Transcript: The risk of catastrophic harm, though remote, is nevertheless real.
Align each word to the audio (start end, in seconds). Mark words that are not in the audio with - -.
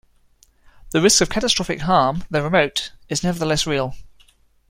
The 0.93 0.99
risk 0.99 1.21
of 1.21 1.29
catastrophic 1.29 1.81
harm, 1.81 2.23
though 2.31 2.43
remote, 2.43 2.91
is 3.07 3.21
nevertheless 3.23 3.67
real. 3.67 3.93